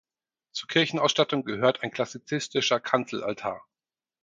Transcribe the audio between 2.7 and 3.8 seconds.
Kanzelaltar.